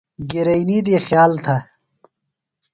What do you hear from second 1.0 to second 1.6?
خیال تھہ۔